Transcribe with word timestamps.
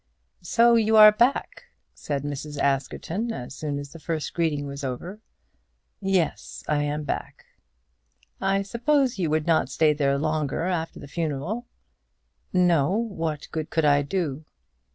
"So 0.41 0.73
you 0.73 0.97
are 0.97 1.11
back," 1.11 1.65
said 1.93 2.23
Mrs. 2.23 2.57
Askerton, 2.57 3.31
as 3.31 3.53
soon 3.53 3.77
as 3.77 3.91
the 3.93 3.99
first 3.99 4.33
greeting 4.33 4.65
was 4.65 4.83
over. 4.83 5.19
"Yes; 6.01 6.63
I 6.67 6.81
am 6.81 7.03
back." 7.03 7.45
"I 8.41 8.63
supposed 8.63 9.19
you 9.19 9.29
would 9.29 9.45
not 9.45 9.69
stay 9.69 9.93
there 9.93 10.17
long 10.17 10.51
after 10.51 10.99
the 10.99 11.07
funeral." 11.07 11.67
"No; 12.51 12.89
what 12.93 13.47
good 13.51 13.69
could 13.69 13.85
I 13.85 14.01
do?" 14.01 14.43